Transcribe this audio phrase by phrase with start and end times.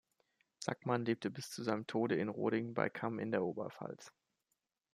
[0.57, 4.11] Sackmann lebte bis zu seinem Tode in Roding bei Cham in der Oberpfalz.